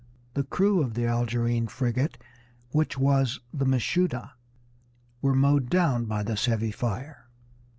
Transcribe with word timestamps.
The 0.33 0.41
crew 0.43 0.81
of 0.81 0.95
the 0.95 1.05
Algerine 1.05 1.67
frigate, 1.67 2.17
which 2.71 2.97
was 2.97 3.39
the 3.53 3.67
Mashuda, 3.67 4.31
were 5.21 5.35
mowed 5.35 5.69
down 5.69 6.05
by 6.05 6.23
this 6.23 6.47
heavy 6.47 6.71
fire. 6.71 7.27